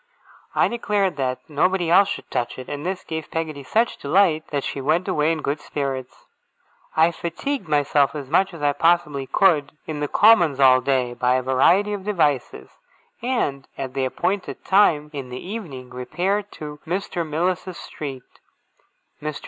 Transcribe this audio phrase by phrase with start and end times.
[0.55, 4.63] I declared that nobody else should touch it; and this gave Peggotty such delight that
[4.63, 6.25] she went away in good spirits.
[6.97, 11.35] I fatigued myself as much as I possibly could in the Commons all day, by
[11.35, 12.71] a variety of devices,
[13.21, 17.23] and at the appointed time in the evening repaired to Mr.
[17.23, 18.23] Mills's street.
[19.21, 19.37] Mr.